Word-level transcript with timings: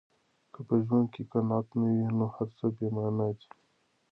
که 0.53 0.59
په 0.67 0.75
ژوند 0.85 1.07
کې 1.13 1.21
قناعت 1.31 1.67
نه 1.79 1.87
وي، 1.93 2.05
نو 2.17 2.25
هر 2.35 2.47
څه 2.57 2.65
بې 2.75 2.87
مانا 2.95 3.27
دي. 3.37 3.49